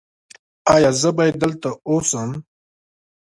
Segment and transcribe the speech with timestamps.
[0.73, 2.29] ایا زه باید دلته اوسم؟